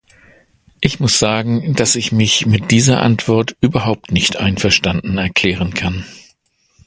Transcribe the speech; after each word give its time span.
Ich 0.79 0.99
muss 0.99 1.19
sagen, 1.19 1.75
dass 1.75 1.95
ich 1.95 2.11
mich 2.11 2.47
mit 2.47 2.71
dieser 2.71 3.03
Antwort 3.03 3.55
überhaupt 3.61 4.11
nicht 4.11 4.35
einverstanden 4.35 5.19
erklären 5.19 5.75
kann. 5.75 6.05